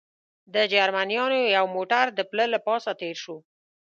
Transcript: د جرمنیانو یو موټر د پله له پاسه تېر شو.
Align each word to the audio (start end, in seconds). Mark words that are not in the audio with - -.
د 0.53 0.55
جرمنیانو 0.73 1.39
یو 1.55 1.65
موټر 1.75 2.05
د 2.13 2.19
پله 2.29 2.45
له 2.53 2.59
پاسه 2.67 2.91
تېر 3.01 3.15
شو. 3.23 3.37